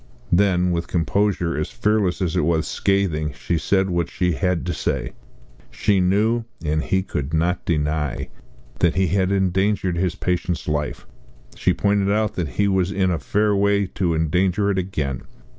[0.31, 4.65] Then with a composure as fearless as it was scathing she said what she had
[4.65, 5.11] to say.
[5.69, 8.29] She knew and he could not deny
[8.79, 11.05] that he had endangered his patient's life.
[11.55, 15.21] She pointed out that he was in a fair way to endanger it again.